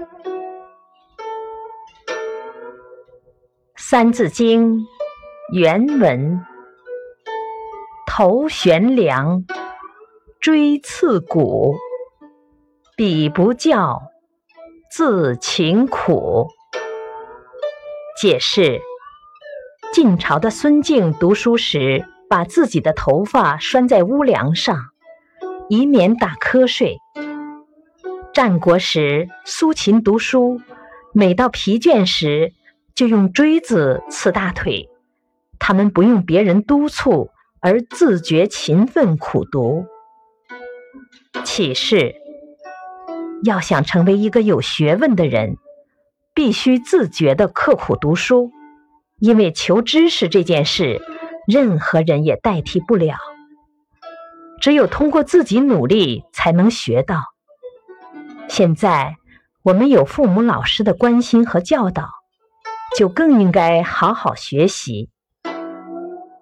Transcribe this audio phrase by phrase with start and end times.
[3.76, 4.78] 《三字经》
[5.52, 6.40] 原文：
[8.06, 9.44] 头悬梁，
[10.40, 11.74] 锥刺股，
[12.96, 14.00] 彼不教，
[14.90, 16.48] 自勤苦。
[18.18, 18.80] 解释：
[19.92, 24.78] 晋朝的孙敬读书时，把自己的头发拴在屋梁上，
[25.68, 26.96] 以免打瞌睡。
[28.40, 30.62] 战国时，苏秦读书，
[31.12, 32.54] 每到疲倦时，
[32.94, 34.88] 就用锥子刺大腿，
[35.58, 37.28] 他们不用别人督促，
[37.60, 39.84] 而自觉勤奋苦读。
[41.44, 42.14] 启示：
[43.44, 45.58] 要想成为一个有学问的人，
[46.32, 48.50] 必须自觉的刻苦读书，
[49.18, 51.02] 因为求知识这件事，
[51.46, 53.18] 任何人也代替不了。
[54.62, 57.16] 只有通过自己努力，才能学到。
[58.50, 59.16] 现在
[59.62, 62.20] 我们有父母、老师的关心和教导。
[62.96, 65.10] 就更应该好好学习。